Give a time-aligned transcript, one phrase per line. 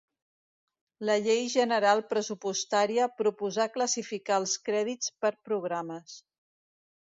[1.09, 6.19] La Llei General Pressupostària proposà classificar els crèdits per programes.